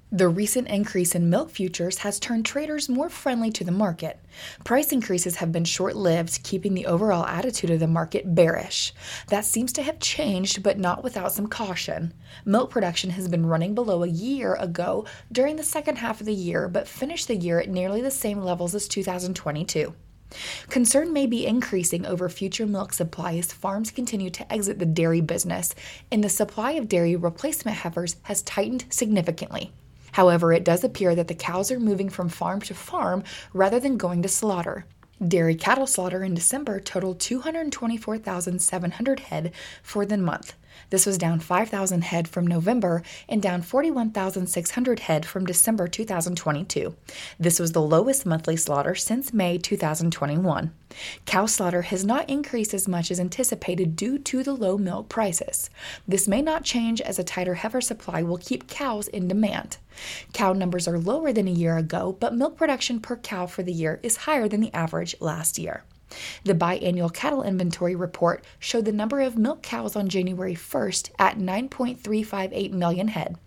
The 0.10 0.30
recent 0.30 0.70
increase 0.70 1.16
in 1.16 1.30
milk 1.30 1.50
futures 1.50 1.98
has 1.98 2.18
turned 2.18 2.46
traders 2.46 2.88
more 2.88 3.10
friendly 3.10 3.52
to 3.52 3.66
the 3.66 3.74
market. 3.74 4.18
Price 4.64 4.94
increases 4.94 5.36
have 5.36 5.52
been 5.52 5.66
short 5.66 5.98
lived, 5.98 6.44
keeping 6.44 6.74
the 6.74 6.86
overall 6.86 7.26
attitude 7.26 7.72
of 7.72 7.82
the 7.82 7.88
market 7.88 8.34
bearish. 8.34 8.94
That 9.28 9.44
seems 9.44 9.74
to 9.74 9.84
have 9.84 10.00
changed, 10.00 10.64
but 10.64 10.80
not 10.80 11.04
without 11.04 11.34
some 11.34 11.48
caution. 11.48 12.14
Milk 12.46 12.70
production 12.70 13.10
has 13.10 13.28
been 13.28 13.46
running 13.46 13.76
below 13.76 14.02
a 14.02 14.08
year 14.08 14.56
ago 14.56 15.06
during 15.30 15.58
the 15.58 15.64
second 15.64 15.98
half 15.98 16.22
of 16.22 16.26
the 16.26 16.34
year, 16.34 16.70
but 16.70 16.88
finished 16.88 17.28
the 17.28 17.36
year 17.36 17.60
at 17.60 17.68
nearly 17.68 18.02
the 18.02 18.10
same 18.10 18.42
levels 18.42 18.74
as 18.74 18.88
2022. 18.88 19.94
Concern 20.70 21.12
may 21.12 21.28
be 21.28 21.46
increasing 21.46 22.06
over 22.06 22.30
future 22.30 22.66
milk 22.66 22.94
supply 22.94 23.36
as 23.36 23.52
farms 23.52 23.92
continue 23.92 24.30
to 24.30 24.54
exit 24.54 24.80
the 24.80 24.86
dairy 24.86 25.20
business, 25.20 25.76
and 26.10 26.24
the 26.24 26.30
supply 26.30 26.72
of 26.72 26.88
dairy 26.88 27.18
replacement 27.18 27.76
heifers 27.80 28.16
has 28.24 28.42
tightened 28.44 28.86
significantly. 28.90 29.74
However, 30.18 30.52
it 30.52 30.64
does 30.64 30.84
appear 30.84 31.14
that 31.14 31.28
the 31.28 31.36
cows 31.36 31.70
are 31.70 31.80
moving 31.80 32.10
from 32.10 32.28
farm 32.28 32.60
to 32.62 32.74
farm 32.74 33.24
rather 33.54 33.80
than 33.80 33.98
going 33.98 34.24
to 34.24 34.28
slaughter. 34.28 34.88
Dairy 35.24 35.54
cattle 35.54 35.86
slaughter 35.86 36.24
in 36.24 36.34
December 36.34 36.80
totaled 36.80 37.20
224,700 37.20 39.20
head 39.20 39.52
for 39.84 40.08
the 40.08 40.18
month. 40.18 40.56
This 40.90 41.06
was 41.06 41.18
down 41.18 41.40
5,000 41.40 42.04
head 42.04 42.28
from 42.28 42.48
November 42.48 43.04
and 43.28 43.42
down 43.42 43.62
41,600 43.62 45.00
head 45.02 45.26
from 45.26 45.46
December 45.46 45.88
2022. 45.88 46.96
This 47.40 47.60
was 47.60 47.72
the 47.72 47.82
lowest 47.82 48.26
monthly 48.26 48.56
slaughter 48.56 48.96
since 48.96 49.34
May 49.34 49.58
2021. 49.58 50.72
Cow 51.26 51.46
slaughter 51.46 51.84
has 51.84 52.06
not 52.06 52.30
increased 52.30 52.74
as 52.74 52.88
much 52.88 53.12
as 53.12 53.20
anticipated 53.20 53.96
due 53.96 54.18
to 54.20 54.44
the 54.44 54.54
low 54.54 54.78
milk 54.78 55.10
prices. 55.10 55.70
This 56.08 56.28
may 56.28 56.42
not 56.42 56.64
change 56.64 57.02
as 57.02 57.20
a 57.20 57.24
tighter 57.24 57.56
heifer 57.56 57.82
supply 57.82 58.24
will 58.24 58.38
keep 58.38 58.68
cows 58.68 59.08
in 59.08 59.28
demand. 59.28 59.78
Cow 60.34 60.54
numbers 60.54 60.88
are 60.88 61.00
lower 61.00 61.34
than 61.34 61.48
a 61.48 61.52
year 61.52 61.78
ago, 61.78 62.16
but 62.20 62.36
milk 62.36 62.58
production 62.58 63.00
per 63.00 63.18
cow 63.18 63.46
for 63.46 63.64
the 63.64 63.74
year 63.74 64.00
is 64.04 64.18
higher 64.18 64.48
than 64.48 64.62
the 64.62 64.74
average 64.74 65.16
last 65.20 65.58
year. 65.58 65.84
The 66.44 66.54
biannual 66.54 67.14
cattle 67.14 67.44
inventory 67.44 67.96
report 67.96 68.44
showed 68.60 68.86
the 68.86 68.92
number 68.92 69.22
of 69.22 69.38
milk 69.38 69.62
cows 69.62 69.96
on 69.96 70.10
January 70.10 70.56
1st 70.56 71.12
at 71.20 71.38
9.358 71.38 72.72
million 72.72 73.10
head. 73.10 73.38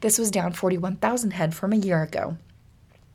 This 0.00 0.18
was 0.18 0.30
down 0.30 0.52
41,000 0.52 1.32
head 1.32 1.54
from 1.54 1.72
a 1.72 1.76
year 1.76 2.02
ago. 2.02 2.36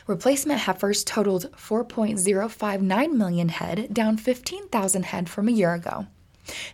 Replacement 0.05 0.61
heifers 0.61 1.03
totaled 1.03 1.51
4.059 1.53 3.13
million 3.13 3.49
head, 3.49 3.93
down 3.93 4.17
15,000 4.17 5.03
head 5.05 5.29
from 5.29 5.47
a 5.47 5.51
year 5.51 5.73
ago. 5.73 6.07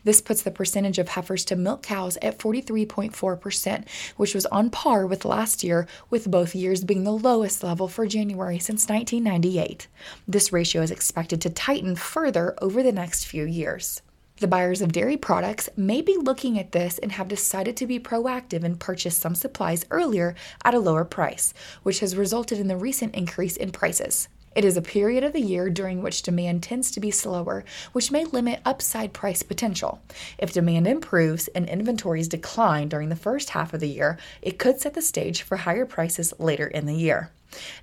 This 0.03 0.21
puts 0.21 0.41
the 0.41 0.51
percentage 0.51 0.99
of 0.99 1.09
heifers 1.09 1.45
to 1.45 1.55
milk 1.55 1.83
cows 1.83 2.17
at 2.21 2.39
43.4%, 2.39 3.87
which 4.17 4.33
was 4.33 4.45
on 4.47 4.69
par 4.69 5.05
with 5.05 5.25
last 5.25 5.63
year, 5.63 5.87
with 6.09 6.31
both 6.31 6.55
years 6.55 6.83
being 6.83 7.03
the 7.03 7.11
lowest 7.11 7.63
level 7.63 7.87
for 7.87 8.05
January 8.05 8.59
since 8.59 8.87
1998. 8.87 9.87
This 10.27 10.51
ratio 10.51 10.81
is 10.81 10.91
expected 10.91 11.41
to 11.41 11.49
tighten 11.49 11.95
further 11.95 12.55
over 12.61 12.81
the 12.83 12.91
next 12.91 13.25
few 13.25 13.45
years. 13.45 14.01
The 14.39 14.47
buyers 14.47 14.81
of 14.81 14.93
dairy 14.93 15.17
products 15.17 15.69
may 15.75 16.01
be 16.01 16.15
looking 16.15 16.57
at 16.57 16.71
this 16.71 16.97
and 16.97 17.11
have 17.11 17.27
decided 17.27 17.75
to 17.75 17.85
be 17.85 17.99
proactive 17.99 18.63
and 18.63 18.79
purchase 18.79 19.17
some 19.17 19.35
supplies 19.35 19.85
earlier 19.91 20.33
at 20.63 20.73
a 20.73 20.79
lower 20.79 21.03
price, 21.03 21.53
which 21.83 21.99
has 21.99 22.15
resulted 22.15 22.57
in 22.57 22.67
the 22.67 22.77
recent 22.77 23.15
increase 23.15 23.57
in 23.57 23.71
prices. 23.71 24.29
It 24.55 24.65
is 24.65 24.75
a 24.75 24.81
period 24.81 25.23
of 25.23 25.33
the 25.33 25.41
year 25.41 25.69
during 25.69 26.01
which 26.01 26.23
demand 26.23 26.63
tends 26.63 26.91
to 26.91 26.99
be 26.99 27.11
slower, 27.11 27.63
which 27.93 28.11
may 28.11 28.25
limit 28.25 28.61
upside 28.65 29.13
price 29.13 29.43
potential. 29.43 30.01
If 30.37 30.53
demand 30.53 30.87
improves 30.87 31.47
and 31.49 31.69
inventories 31.69 32.27
decline 32.27 32.89
during 32.89 33.09
the 33.09 33.15
first 33.15 33.51
half 33.51 33.73
of 33.73 33.79
the 33.79 33.89
year, 33.89 34.17
it 34.41 34.57
could 34.57 34.81
set 34.81 34.95
the 34.95 35.01
stage 35.01 35.43
for 35.43 35.57
higher 35.57 35.85
prices 35.85 36.33
later 36.39 36.67
in 36.67 36.87
the 36.87 36.95
year. 36.95 37.31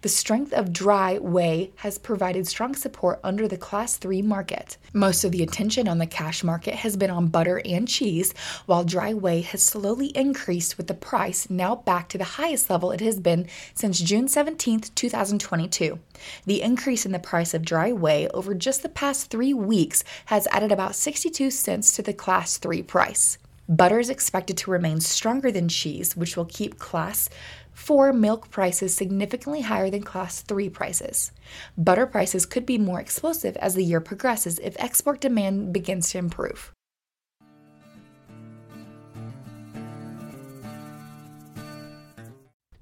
The 0.02 0.08
strength 0.08 0.52
of 0.52 0.72
dry 0.72 1.18
whey 1.18 1.72
has 1.76 1.98
provided 1.98 2.46
strong 2.46 2.74
support 2.74 3.18
under 3.24 3.48
the 3.48 3.56
Class 3.56 3.96
3 3.96 4.22
market. 4.22 4.76
Most 4.92 5.24
of 5.24 5.32
the 5.32 5.42
attention 5.42 5.88
on 5.88 5.98
the 5.98 6.06
cash 6.06 6.44
market 6.44 6.74
has 6.74 6.96
been 6.96 7.10
on 7.10 7.28
butter 7.28 7.60
and 7.64 7.88
cheese, 7.88 8.32
while 8.66 8.84
dry 8.84 9.12
whey 9.12 9.40
has 9.42 9.62
slowly 9.62 10.08
increased 10.08 10.76
with 10.76 10.86
the 10.86 10.94
price 10.94 11.50
now 11.50 11.74
back 11.74 12.08
to 12.08 12.18
the 12.18 12.24
highest 12.24 12.70
level 12.70 12.92
it 12.92 13.00
has 13.00 13.18
been 13.20 13.48
since 13.74 14.00
June 14.00 14.28
17, 14.28 14.80
2022. 14.94 15.98
The 16.44 16.62
increase 16.62 17.04
in 17.04 17.12
the 17.12 17.18
price 17.18 17.52
of 17.54 17.64
dry 17.64 17.92
whey 17.92 18.28
over 18.28 18.54
just 18.54 18.82
the 18.82 18.88
past 18.88 19.30
three 19.30 19.54
weeks 19.54 20.04
has 20.26 20.46
added 20.52 20.72
about 20.72 20.94
62 20.94 21.50
cents 21.50 21.92
to 21.96 22.02
the 22.02 22.12
Class 22.14 22.58
3 22.58 22.82
price. 22.82 23.38
Butter 23.68 23.98
is 23.98 24.10
expected 24.10 24.56
to 24.58 24.70
remain 24.70 25.00
stronger 25.00 25.50
than 25.50 25.68
cheese, 25.68 26.16
which 26.16 26.36
will 26.36 26.44
keep 26.44 26.78
Class 26.78 27.28
4 27.76 28.14
milk 28.14 28.50
prices 28.50 28.94
significantly 28.94 29.60
higher 29.60 29.90
than 29.90 30.02
Class 30.02 30.40
3 30.40 30.70
prices. 30.70 31.30
Butter 31.76 32.06
prices 32.06 32.46
could 32.46 32.64
be 32.64 32.78
more 32.78 32.98
explosive 32.98 33.54
as 33.58 33.74
the 33.74 33.84
year 33.84 34.00
progresses 34.00 34.58
if 34.60 34.74
export 34.80 35.20
demand 35.20 35.74
begins 35.74 36.10
to 36.10 36.18
improve. 36.18 36.72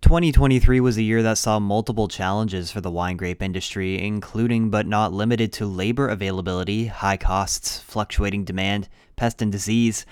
Twenty 0.01 0.31
twenty 0.33 0.61
three 0.61 0.81
was 0.81 0.97
a 0.97 1.03
year 1.03 1.23
that 1.23 1.39
saw 1.39 1.59
multiple 1.59 2.09
challenges 2.09 2.71
for 2.71 2.81
the 2.81 2.91
wine 2.91 3.17
grape 3.17 3.43
industry, 3.43 4.01
including 4.01 4.71
but 4.71 4.87
not 4.87 5.13
limited 5.13 5.53
to 5.55 5.67
labor 5.67 6.09
availability, 6.09 6.87
high 6.87 7.17
costs, 7.17 7.81
fluctuating 7.81 8.45
demand, 8.45 8.89
pest 9.17 9.43
and 9.43 9.51
disease, 9.51 10.07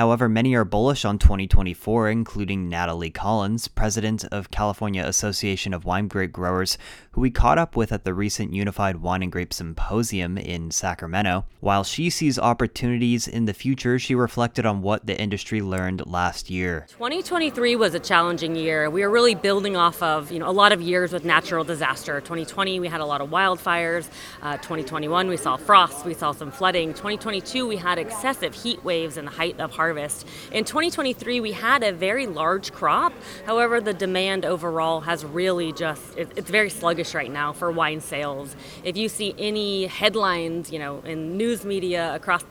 However, 0.00 0.30
many 0.30 0.54
are 0.54 0.64
bullish 0.64 1.04
on 1.04 1.18
2024, 1.18 2.08
including 2.08 2.70
Natalie 2.70 3.10
Collins, 3.10 3.68
president 3.68 4.24
of 4.32 4.50
California 4.50 5.04
Association 5.04 5.74
of 5.74 5.84
Wine 5.84 6.08
Grape 6.08 6.32
Growers, 6.32 6.78
who 7.10 7.20
we 7.20 7.30
caught 7.30 7.58
up 7.58 7.76
with 7.76 7.92
at 7.92 8.04
the 8.04 8.14
recent 8.14 8.54
Unified 8.54 8.96
Wine 9.02 9.22
and 9.22 9.30
Grape 9.30 9.52
Symposium 9.52 10.38
in 10.38 10.70
Sacramento. 10.70 11.44
While 11.60 11.84
she 11.84 12.08
sees 12.08 12.38
opportunities 12.38 13.28
in 13.28 13.44
the 13.44 13.52
future, 13.52 13.98
she 13.98 14.14
reflected 14.14 14.64
on 14.64 14.80
what 14.80 15.04
the 15.04 15.20
industry 15.20 15.60
learned 15.60 16.06
last 16.06 16.48
year. 16.48 16.86
2023 16.92 17.76
was 17.76 17.92
a 17.92 18.00
challenging 18.00 18.56
year. 18.56 18.88
We 18.88 19.02
were 19.02 19.10
really 19.10 19.34
building 19.34 19.76
off 19.76 20.02
of 20.02 20.32
you 20.32 20.38
know 20.38 20.48
a 20.48 20.50
lot 20.50 20.72
of 20.72 20.80
years 20.80 21.12
with 21.12 21.26
natural 21.26 21.62
disaster. 21.62 22.22
2020 22.22 22.80
we 22.80 22.88
had 22.88 23.02
a 23.02 23.04
lot 23.04 23.20
of 23.20 23.28
wildfires. 23.28 24.08
Uh, 24.40 24.56
2021 24.56 25.28
we 25.28 25.36
saw 25.36 25.58
frost, 25.58 26.06
we 26.06 26.14
saw 26.14 26.32
some 26.32 26.50
flooding. 26.50 26.94
2022 26.94 27.66
we 27.66 27.76
had 27.76 27.98
excessive 27.98 28.54
heat 28.54 28.82
waves 28.82 29.18
in 29.18 29.26
the 29.26 29.30
height 29.30 29.60
of 29.60 29.70
harvest 29.70 29.89
harvest. 29.90 30.24
In 30.52 30.64
2023, 30.64 31.40
we 31.40 31.52
had 31.52 31.82
a 31.82 31.92
very 31.92 32.26
large 32.26 32.72
crop. 32.72 33.12
However, 33.44 33.80
the 33.80 33.92
demand 33.92 34.44
overall 34.44 35.00
has 35.00 35.24
really 35.24 35.72
just, 35.72 36.16
it's 36.16 36.50
very 36.50 36.70
sluggish 36.70 37.12
right 37.12 37.30
now 37.30 37.52
for 37.52 37.72
wine 37.72 38.00
sales. 38.00 38.54
If 38.84 38.96
you 38.96 39.08
see 39.08 39.34
any 39.36 39.86
headlines, 39.86 40.70
you 40.70 40.78
know, 40.78 41.00
in 41.00 41.36
news 41.36 41.64
media 41.64 42.14
across 42.14 42.44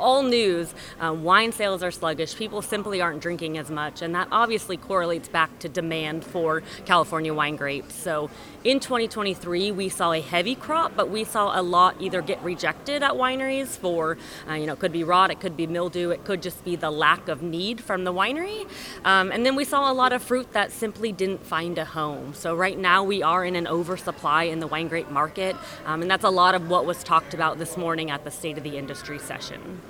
all 0.00 0.22
news, 0.22 0.74
um, 0.98 1.22
wine 1.22 1.52
sales 1.52 1.82
are 1.82 1.90
sluggish. 1.90 2.34
People 2.34 2.62
simply 2.62 3.00
aren't 3.00 3.20
drinking 3.20 3.58
as 3.58 3.70
much, 3.70 4.02
and 4.02 4.14
that 4.14 4.28
obviously 4.32 4.76
correlates 4.76 5.28
back 5.28 5.58
to 5.60 5.68
demand 5.68 6.24
for 6.24 6.62
California 6.86 7.32
wine 7.32 7.56
grapes. 7.56 7.94
So 7.94 8.30
in 8.64 8.80
2023, 8.80 9.70
we 9.70 9.88
saw 9.88 10.12
a 10.12 10.20
heavy 10.20 10.54
crop, 10.54 10.92
but 10.96 11.08
we 11.08 11.24
saw 11.24 11.58
a 11.58 11.62
lot 11.62 11.96
either 12.00 12.22
get 12.22 12.42
rejected 12.42 13.02
at 13.02 13.12
wineries 13.12 13.68
for, 13.68 14.18
uh, 14.48 14.54
you 14.54 14.66
know, 14.66 14.72
it 14.72 14.78
could 14.78 14.92
be 14.92 15.04
rot, 15.04 15.30
it 15.30 15.40
could 15.40 15.56
be 15.56 15.66
mildew, 15.66 16.10
it 16.10 16.24
could 16.24 16.42
just 16.42 16.64
be 16.64 16.76
the 16.76 16.90
lack 16.90 17.28
of 17.28 17.42
need 17.42 17.80
from 17.80 18.04
the 18.04 18.12
winery. 18.12 18.68
Um, 19.04 19.30
and 19.30 19.46
then 19.46 19.54
we 19.54 19.64
saw 19.64 19.90
a 19.90 19.94
lot 19.94 20.12
of 20.12 20.22
fruit 20.22 20.52
that 20.52 20.72
simply 20.72 21.12
didn't 21.12 21.44
find 21.44 21.78
a 21.78 21.84
home. 21.84 22.34
So 22.34 22.54
right 22.54 22.78
now 22.78 23.04
we 23.04 23.22
are 23.22 23.44
in 23.44 23.56
an 23.56 23.66
oversupply 23.66 24.44
in 24.44 24.60
the 24.60 24.66
wine 24.66 24.88
grape 24.88 25.10
market, 25.10 25.56
um, 25.86 26.02
and 26.02 26.10
that's 26.10 26.24
a 26.24 26.30
lot 26.30 26.54
of 26.54 26.68
what 26.68 26.84
was 26.86 27.02
talked 27.04 27.34
about 27.34 27.58
this 27.58 27.76
morning 27.76 28.10
at 28.10 28.24
the 28.24 28.30
State 28.30 28.58
of 28.58 28.64
the 28.64 28.76
Industry 28.76 29.18
session. 29.18 29.89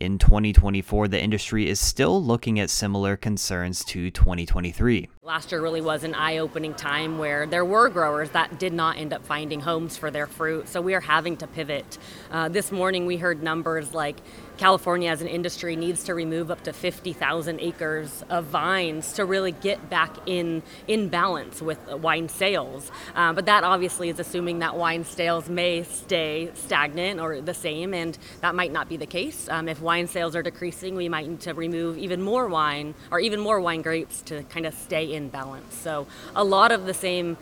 In 0.00 0.18
2024, 0.18 1.06
the 1.06 1.22
industry 1.22 1.68
is 1.68 1.78
still 1.78 2.20
looking 2.20 2.58
at 2.58 2.68
similar 2.68 3.16
concerns 3.16 3.84
to 3.84 4.10
2023. 4.10 5.08
Last 5.22 5.52
year 5.52 5.62
really 5.62 5.80
was 5.80 6.02
an 6.02 6.14
eye 6.14 6.38
opening 6.38 6.74
time 6.74 7.16
where 7.16 7.46
there 7.46 7.64
were 7.64 7.88
growers 7.88 8.30
that 8.30 8.58
did 8.58 8.72
not 8.72 8.98
end 8.98 9.12
up 9.12 9.24
finding 9.24 9.60
homes 9.60 9.96
for 9.96 10.10
their 10.10 10.26
fruit, 10.26 10.68
so 10.68 10.80
we 10.80 10.94
are 10.94 11.00
having 11.00 11.36
to 11.36 11.46
pivot. 11.46 11.96
Uh, 12.32 12.48
this 12.48 12.72
morning 12.72 13.06
we 13.06 13.18
heard 13.18 13.40
numbers 13.40 13.94
like 13.94 14.16
California 14.56 15.10
as 15.10 15.22
an 15.22 15.28
industry 15.28 15.76
needs 15.76 16.04
to 16.04 16.14
remove 16.14 16.50
up 16.50 16.62
to 16.64 16.72
50,000 16.72 17.60
acres 17.60 18.24
of 18.28 18.44
vines 18.46 19.12
to 19.14 19.24
really 19.24 19.52
get 19.52 19.90
back 19.90 20.16
in 20.26 20.62
in 20.86 21.08
balance 21.08 21.62
with 21.62 21.78
wine 21.88 22.28
sales. 22.28 22.90
Uh, 23.14 23.32
but 23.32 23.46
that 23.46 23.64
obviously 23.64 24.08
is 24.08 24.18
assuming 24.18 24.58
that 24.58 24.76
wine 24.76 25.04
sales 25.04 25.48
may 25.48 25.82
stay 25.84 26.50
stagnant 26.54 27.20
or 27.20 27.40
the 27.40 27.54
same, 27.54 27.94
and 27.94 28.18
that 28.40 28.54
might 28.54 28.72
not 28.72 28.88
be 28.88 28.96
the 28.96 29.06
case. 29.06 29.48
Um, 29.48 29.68
if 29.68 29.80
wine 29.84 30.08
sales 30.08 30.34
are 30.34 30.42
decreasing, 30.42 30.96
we 30.96 31.08
might 31.08 31.28
need 31.28 31.40
to 31.40 31.54
remove 31.54 31.96
even 31.98 32.20
more 32.20 32.48
wine 32.48 32.94
or 33.10 33.20
even 33.20 33.38
more 33.38 33.60
wine 33.60 33.82
grapes 33.82 34.22
to 34.22 34.42
kind 34.44 34.66
of 34.66 34.74
stay 34.74 35.12
in 35.12 35.28
balance. 35.28 35.74
So 35.76 36.08
a 36.34 36.42
lot 36.42 36.72
of 36.72 36.86
the 36.86 36.94
same 36.94 37.36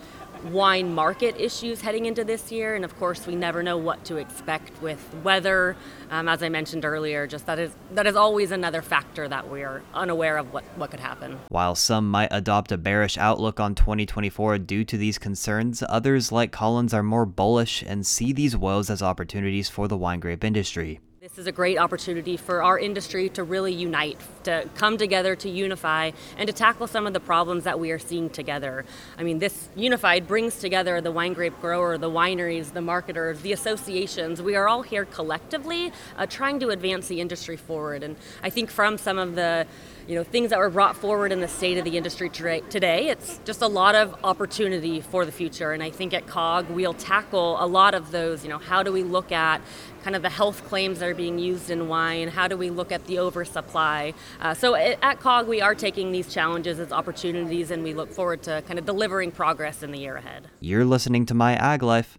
wine 0.45 0.93
market 0.93 1.35
issues 1.39 1.81
heading 1.81 2.05
into 2.05 2.23
this 2.23 2.51
year, 2.51 2.75
and 2.75 2.83
of 2.83 2.97
course, 2.99 3.25
we 3.25 3.35
never 3.35 3.63
know 3.63 3.77
what 3.77 4.03
to 4.05 4.17
expect 4.17 4.81
with 4.81 5.13
weather. 5.23 5.75
Um, 6.09 6.27
as 6.27 6.43
I 6.43 6.49
mentioned 6.49 6.85
earlier, 6.85 7.27
just 7.27 7.45
that 7.45 7.59
is 7.59 7.71
that 7.91 8.05
is 8.07 8.15
always 8.15 8.51
another 8.51 8.81
factor 8.81 9.27
that 9.27 9.49
we 9.49 9.63
are 9.63 9.81
unaware 9.93 10.37
of 10.37 10.53
what 10.53 10.63
what 10.75 10.91
could 10.91 10.99
happen. 10.99 11.39
While 11.49 11.75
some 11.75 12.09
might 12.09 12.29
adopt 12.31 12.71
a 12.71 12.77
bearish 12.77 13.17
outlook 13.17 13.59
on 13.59 13.75
2024 13.75 14.59
due 14.59 14.83
to 14.85 14.97
these 14.97 15.17
concerns, 15.17 15.83
others 15.87 16.31
like 16.31 16.51
Collins 16.51 16.93
are 16.93 17.03
more 17.03 17.25
bullish 17.25 17.83
and 17.85 18.05
see 18.05 18.33
these 18.33 18.57
woes 18.57 18.89
as 18.89 19.01
opportunities 19.01 19.69
for 19.69 19.87
the 19.87 19.97
wine 19.97 20.19
grape 20.19 20.43
industry. 20.43 20.99
This 21.33 21.39
is 21.39 21.47
a 21.47 21.51
great 21.51 21.79
opportunity 21.79 22.37
for 22.37 22.61
our 22.61 22.77
industry 22.77 23.27
to 23.29 23.43
really 23.43 23.73
unite, 23.73 24.19
to 24.43 24.69
come 24.75 24.99
together, 24.99 25.35
to 25.37 25.49
unify, 25.49 26.11
and 26.37 26.45
to 26.45 26.53
tackle 26.53 26.85
some 26.85 27.07
of 27.07 27.13
the 27.13 27.19
problems 27.19 27.63
that 27.63 27.79
we 27.79 27.89
are 27.89 27.97
seeing 27.97 28.29
together. 28.29 28.85
I 29.17 29.23
mean, 29.23 29.39
this 29.39 29.69
unified 29.75 30.27
brings 30.27 30.59
together 30.59 31.01
the 31.01 31.11
wine 31.11 31.33
grape 31.33 31.59
grower, 31.59 31.97
the 31.97 32.11
wineries, 32.11 32.73
the 32.73 32.81
marketers, 32.81 33.41
the 33.41 33.51
associations. 33.51 34.43
We 34.43 34.55
are 34.55 34.67
all 34.67 34.83
here 34.83 35.05
collectively 35.05 35.91
uh, 36.19 36.27
trying 36.27 36.59
to 36.59 36.69
advance 36.69 37.07
the 37.07 37.19
industry 37.19 37.57
forward. 37.57 38.03
And 38.03 38.15
I 38.43 38.51
think 38.51 38.69
from 38.69 38.99
some 38.99 39.17
of 39.17 39.33
the 39.33 39.65
you 40.07 40.15
know 40.15 40.23
things 40.23 40.49
that 40.49 40.59
were 40.59 40.69
brought 40.69 40.97
forward 40.97 41.31
in 41.31 41.39
the 41.39 41.47
state 41.47 41.77
of 41.77 41.85
the 41.85 41.97
industry 41.97 42.29
today 42.29 43.09
it's 43.09 43.39
just 43.45 43.61
a 43.61 43.67
lot 43.67 43.95
of 43.95 44.15
opportunity 44.23 45.01
for 45.01 45.25
the 45.25 45.31
future. 45.31 45.71
And 45.71 45.81
i 45.81 45.89
think 45.89 46.13
at 46.13 46.25
CAWG 46.27 46.69
we'll 46.69 46.93
tackle 46.93 47.63
a 47.63 47.67
lot 47.67 47.93
of 47.93 48.11
those 48.11 48.43
you 48.43 48.49
know 48.49 48.57
how 48.57 48.83
do 48.83 48.91
we 48.91 49.03
look 49.03 49.31
at 49.31 49.61
kind 50.03 50.15
of 50.15 50.21
the 50.21 50.29
health 50.29 50.65
claims 50.65 50.99
that 50.99 51.07
are 51.07 51.15
being 51.15 51.39
used 51.39 51.69
in 51.69 51.87
wine? 51.87 52.27
How 52.27 52.49
do 52.49 52.57
we 52.57 52.69
look 52.69 52.91
at 52.91 53.05
the 53.05 53.19
oversupply? 53.19 54.13
Uh, 54.41 54.53
so 54.53 54.75
at 54.75 55.19
CAWG 55.19 55.47
we 55.47 55.61
are 55.61 55.75
taking 55.75 56.11
these 56.11 56.33
challenges 56.33 56.79
as 56.79 56.91
opportunities 56.91 57.71
and 57.71 57.83
we 57.83 57.93
look 57.93 58.11
forward 58.11 58.43
to 58.43 58.61
kind 58.67 58.77
of 58.77 58.85
delivering 58.85 59.31
progress 59.31 59.81
in 59.81 59.91
the 59.91 59.99
year 59.99 60.17
ahead. 60.17 60.49
You're 60.59 60.85
listening 60.85 61.25
to 61.27 61.33
my 61.33 61.53
ag 61.55 61.81
life. 61.81 62.17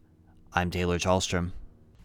I'm 0.55 0.71
taylor 0.71 0.99
chalstrom 0.99 1.53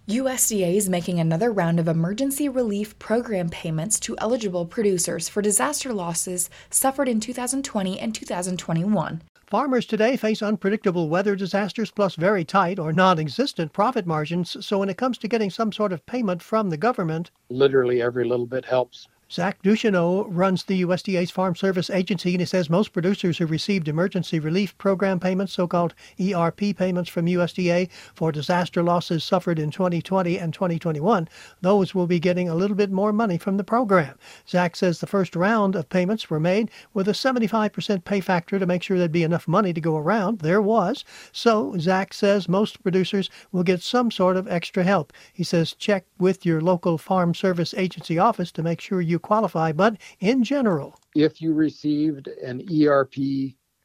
USDA 0.09 0.75
is 0.75 0.89
making 0.89 1.19
another 1.19 1.51
round 1.51 1.79
of 1.79 1.87
emergency 1.87 2.49
relief 2.49 2.97
program 2.97 3.47
payments 3.47 3.99
to 3.99 4.15
eligible 4.17 4.65
producers 4.65 5.29
for 5.29 5.39
disaster 5.39 5.93
losses 5.93 6.49
suffered 6.71 7.07
in 7.07 7.19
2020 7.19 7.99
and 7.99 8.15
2021. 8.15 9.21
Farmers 9.45 9.85
today 9.85 10.17
face 10.17 10.41
unpredictable 10.41 11.09
weather 11.09 11.35
disasters 11.35 11.91
plus 11.91 12.15
very 12.15 12.43
tight 12.43 12.79
or 12.79 12.91
non 12.91 13.19
existent 13.19 13.71
profit 13.71 14.07
margins. 14.07 14.65
So, 14.65 14.79
when 14.79 14.89
it 14.89 14.97
comes 14.97 15.19
to 15.19 15.27
getting 15.27 15.51
some 15.51 15.71
sort 15.71 15.93
of 15.93 16.03
payment 16.07 16.41
from 16.41 16.71
the 16.71 16.77
government, 16.77 17.29
literally 17.49 18.01
every 18.01 18.25
little 18.25 18.47
bit 18.47 18.65
helps. 18.65 19.07
Zach 19.31 19.61
Ducheneaux 19.61 20.25
runs 20.27 20.63
the 20.63 20.81
USDA's 20.81 21.29
Farm 21.29 21.55
Service 21.55 21.91
Agency, 21.91 22.31
and 22.31 22.39
he 22.39 22.45
says 22.47 22.67
most 22.67 22.93
producers 22.93 23.37
who 23.37 23.45
received 23.45 23.87
emergency 23.87 24.39
relief 24.39 24.75
program 24.79 25.19
payments, 25.19 25.53
so 25.53 25.67
called 25.67 25.93
ERP 26.19 26.75
payments 26.75 27.11
from 27.11 27.27
USDA 27.27 27.89
for 28.15 28.31
disaster 28.31 28.81
losses 28.81 29.23
suffered 29.23 29.59
in 29.59 29.69
2020 29.69 30.39
and 30.39 30.51
2021, 30.51 31.29
those 31.61 31.93
will 31.93 32.07
be 32.07 32.19
getting 32.19 32.49
a 32.49 32.55
little 32.55 32.75
bit 32.75 32.91
more 32.91 33.13
money 33.13 33.37
from 33.37 33.57
the 33.57 33.63
program. 33.63 34.17
Zach 34.47 34.75
says 34.75 34.99
the 34.99 35.05
first 35.05 35.35
round 35.35 35.75
of 35.75 35.89
payments 35.89 36.31
were 36.31 36.39
made 36.39 36.71
with 36.95 37.07
a 37.07 37.11
75% 37.11 38.03
pay 38.03 38.21
factor 38.21 38.57
to 38.57 38.65
make 38.65 38.81
sure 38.81 38.97
there'd 38.97 39.11
be 39.11 39.21
enough 39.21 39.47
money 39.47 39.73
to 39.73 39.81
go 39.81 39.95
around. 39.95 40.39
There 40.39 40.61
was. 40.61 41.05
So 41.31 41.77
Zach 41.77 42.15
says 42.15 42.49
most 42.49 42.81
producers 42.81 43.29
will 43.51 43.63
get 43.63 43.83
some 43.83 44.09
sort 44.09 44.37
of 44.37 44.47
extra 44.47 44.83
help. 44.83 45.13
He 45.31 45.43
says 45.43 45.73
check 45.73 46.05
with 46.17 46.47
your 46.47 46.61
local 46.61 46.97
Farm 46.97 47.35
Service 47.35 47.75
Agency 47.75 48.17
office 48.17 48.51
to 48.53 48.63
make 48.63 48.81
sure 48.81 49.01
you 49.01 49.18
qualify, 49.19 49.71
but 49.71 49.97
in 50.19 50.43
general. 50.43 50.99
If 51.15 51.41
you 51.41 51.53
received 51.53 52.27
an 52.27 52.63
ERP 52.71 53.15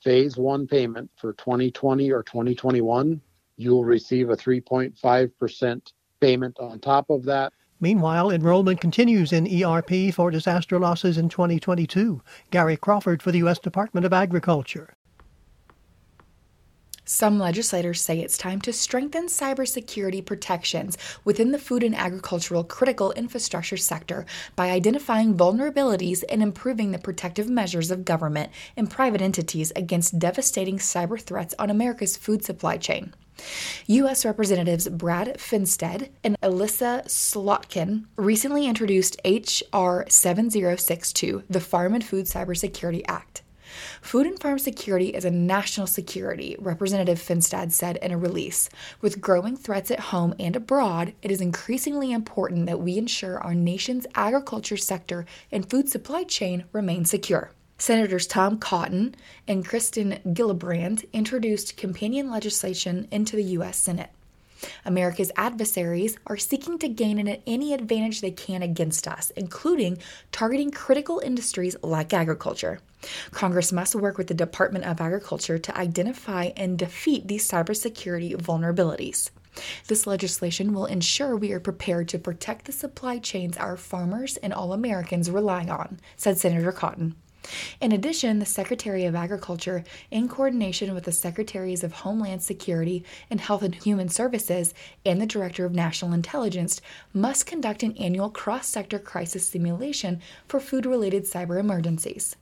phase 0.03 0.37
one 0.37 0.67
payment 0.67 1.11
for 1.17 1.33
2020 1.35 2.13
or 2.13 2.23
2021, 2.23 3.21
you'll 3.57 3.85
receive 3.85 4.31
a 4.31 4.37
3.5% 4.37 5.93
payment 6.21 6.59
on 6.59 6.79
top 6.79 7.11
of 7.11 7.25
that. 7.25 7.53
Meanwhile, 7.81 8.31
enrollment 8.31 8.81
continues 8.81 9.33
in 9.33 9.63
ERP 9.63 10.13
for 10.13 10.31
disaster 10.31 10.79
losses 10.79 11.19
in 11.19 11.29
2022. 11.29 12.23
Gary 12.51 12.77
Crawford 12.77 13.23
for 13.23 13.33
the 13.33 13.39
U.S. 13.39 13.59
Department 13.59 14.07
of 14.07 14.13
Agriculture. 14.13 14.95
Some 17.07 17.39
legislators 17.39 18.01
say 18.01 18.21
it's 18.21 18.39
time 18.39 18.63
to 18.63 18.73
strengthen 18.73 19.27
cybersecurity 19.27 20.25
protections 20.25 20.97
within 21.23 21.53
the 21.53 21.59
food 21.59 21.83
and 21.83 21.95
agricultural 21.95 22.65
critical 22.65 23.13
infrastructure 23.13 23.77
sector 23.77 24.25
by 24.57 24.71
identifying 24.71 25.37
vulnerabilities 25.37 26.25
and 26.31 26.43
improving 26.43 26.93
the 26.93 26.99
protective 26.99 27.51
measures 27.51 27.91
of 27.91 28.07
government 28.07 28.51
and 28.75 28.91
private 28.91 29.21
entities 29.21 29.71
against 29.77 30.19
devastating 30.19 30.79
cyber 30.79 31.21
threats 31.21 31.55
on 31.59 31.69
America's 31.69 32.17
food 32.17 32.43
supply 32.43 32.79
chain. 32.79 33.13
U.S. 33.87 34.25
Representatives 34.25 34.89
Brad 34.89 35.37
Finstad 35.39 36.09
and 36.23 36.39
Elissa 36.43 37.03
Slotkin 37.07 38.05
recently 38.17 38.67
introduced 38.67 39.21
H.R. 39.25 40.07
7062, 40.09 41.43
the 41.51 41.61
Farm 41.61 41.95
and 41.95 42.05
Food 42.05 42.25
Cybersecurity 42.25 43.03
Act. 43.07 43.44
Food 44.01 44.27
and 44.27 44.41
farm 44.41 44.59
security 44.59 45.09
is 45.09 45.25
a 45.25 45.31
national 45.31 45.87
security, 45.87 46.57
Representative 46.59 47.19
Finstad 47.19 47.73
said 47.73 47.97
in 47.99 48.13
a 48.13 48.19
release. 48.19 48.69
With 49.01 49.21
growing 49.21 49.57
threats 49.57 49.91
at 49.91 50.01
home 50.01 50.35
and 50.39 50.57
abroad, 50.57 51.15
it 51.23 51.31
is 51.31 51.41
increasingly 51.41 52.13
important 52.13 52.67
that 52.67 52.81
we 52.81 52.99
ensure 52.99 53.39
our 53.41 53.55
nation's 53.55 54.07
agriculture 54.15 54.77
sector 54.77 55.27
and 55.51 55.69
food 55.69 55.89
supply 55.89 56.25
chain 56.25 56.65
remain 56.73 57.05
secure. 57.05 57.51
Senators 57.79 58.27
Tom 58.27 58.59
Cotton 58.59 59.15
and 59.49 59.67
Kirsten 59.67 60.21
Gillibrand 60.27 61.11
introduced 61.13 61.77
companion 61.77 62.31
legislation 62.31 63.09
into 63.11 63.37
the 63.37 63.45
U.S. 63.45 63.77
Senate. 63.77 64.11
America's 64.85 65.33
adversaries 65.37 66.17
are 66.27 66.37
seeking 66.37 66.79
to 66.79 66.89
gain 66.89 67.27
any 67.47 67.75
advantage 67.75 68.21
they 68.21 68.31
can 68.31 68.63
against 68.63 69.09
us, 69.09 69.31
including 69.37 69.99
targeting 70.33 70.71
critical 70.71 71.21
industries 71.25 71.77
like 71.83 72.13
agriculture. 72.13 72.81
Congress 73.31 73.73
must 73.73 73.95
work 73.95 74.17
with 74.17 74.29
the 74.29 74.35
Department 74.35 74.85
of 74.85 75.01
Agriculture 75.01 75.59
to 75.59 75.77
identify 75.77 76.51
and 76.57 76.79
defeat 76.79 77.29
these 77.29 77.49
cybersecurity 77.49 78.35
vulnerabilities. 78.37 79.31
This 79.87 80.07
legislation 80.07 80.73
will 80.73 80.87
ensure 80.87 81.37
we 81.37 81.53
are 81.53 81.61
prepared 81.61 82.09
to 82.09 82.19
protect 82.19 82.65
the 82.65 82.73
supply 82.73 83.19
chains 83.19 83.57
our 83.57 83.77
farmers 83.77 84.37
and 84.39 84.53
all 84.53 84.73
Americans 84.73 85.31
rely 85.31 85.67
on, 85.67 86.01
said 86.17 86.39
Senator 86.39 86.73
Cotton. 86.73 87.15
In 87.81 87.93
addition, 87.93 88.39
the 88.39 88.47
Secretary 88.47 89.05
of 89.05 89.15
Agriculture, 89.15 89.85
in 90.11 90.29
coordination 90.29 90.95
with 90.95 91.05
the 91.05 91.13
Secretaries 91.13 91.85
of 91.85 91.93
Homeland 91.93 92.43
Security 92.43 93.05
and 93.31 93.41
Health 93.41 93.63
and 93.63 93.75
Human 93.75 94.09
Services 94.09 94.75
and 95.05 95.21
the 95.21 95.27
Director 95.27 95.65
of 95.65 95.75
National 95.75 96.13
Intelligence, 96.13 96.81
must 97.13 97.47
conduct 97.47 97.83
an 97.83 97.97
annual 97.97 98.31
cross 98.31 98.69
sector 98.69 98.99
crisis 98.99 99.47
simulation 99.47 100.21
for 100.49 100.61
food 100.61 100.87
related 100.87 101.25
cyber 101.25 101.59
emergencies. 101.59 102.37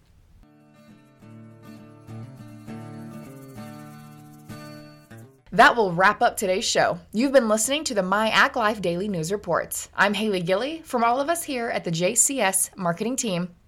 That 5.54 5.76
will 5.76 5.92
wrap 5.92 6.22
up 6.22 6.38
today's 6.38 6.64
show. 6.64 6.98
You've 7.12 7.32
been 7.32 7.48
listening 7.50 7.84
to 7.84 7.94
the 7.94 8.02
My 8.02 8.30
Ag 8.30 8.56
Life 8.56 8.80
Daily 8.80 9.06
News 9.06 9.30
Reports. 9.30 9.90
I'm 9.94 10.14
Haley 10.14 10.40
Gilly 10.40 10.80
from 10.82 11.04
all 11.04 11.20
of 11.20 11.28
us 11.28 11.42
here 11.42 11.68
at 11.68 11.84
the 11.84 11.90
JCS 11.90 12.74
Marketing 12.74 13.16
Team. 13.16 13.50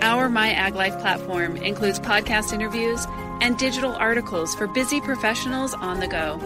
Our 0.00 0.28
My 0.28 0.52
Ag 0.52 0.74
Life 0.74 0.98
platform 1.00 1.56
includes 1.56 2.00
podcast 2.00 2.52
interviews 2.52 3.06
and 3.40 3.58
digital 3.58 3.92
articles 3.92 4.54
for 4.54 4.66
busy 4.66 5.00
professionals 5.00 5.74
on 5.74 6.00
the 6.00 6.06
go. 6.06 6.38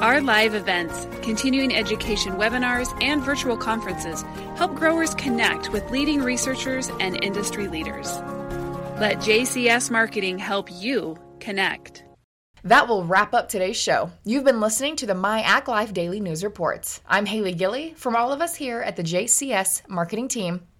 Our 0.00 0.22
live 0.22 0.54
events, 0.54 1.06
continuing 1.20 1.74
education 1.74 2.34
webinars, 2.34 2.96
and 3.02 3.22
virtual 3.22 3.58
conferences 3.58 4.22
help 4.56 4.74
growers 4.74 5.14
connect 5.14 5.70
with 5.72 5.90
leading 5.90 6.22
researchers 6.22 6.88
and 7.00 7.22
industry 7.22 7.68
leaders. 7.68 8.16
Let 8.98 9.18
JCS 9.18 9.90
Marketing 9.90 10.38
help 10.38 10.70
you 10.72 11.18
connect. 11.40 12.04
That 12.64 12.88
will 12.88 13.04
wrap 13.04 13.34
up 13.34 13.48
today's 13.48 13.76
show. 13.76 14.10
You've 14.24 14.44
been 14.44 14.60
listening 14.60 14.96
to 14.96 15.06
the 15.06 15.14
My 15.14 15.40
Ag 15.42 15.68
Life 15.68 15.92
Daily 15.92 16.20
News 16.20 16.44
Reports. 16.44 17.02
I'm 17.06 17.26
Haley 17.26 17.52
Gilly 17.52 17.92
from 17.94 18.16
all 18.16 18.32
of 18.32 18.40
us 18.40 18.54
here 18.54 18.80
at 18.80 18.96
the 18.96 19.02
JCS 19.02 19.88
Marketing 19.88 20.28
Team. 20.28 20.60